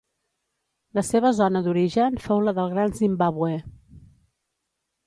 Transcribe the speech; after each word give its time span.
La 0.99 1.03
seva 1.09 1.31
zona 1.41 1.61
d'origen 1.67 2.17
fou 2.27 2.43
la 2.47 2.55
del 2.61 2.75
Gran 2.75 2.99
Zimbàbue. 3.03 3.53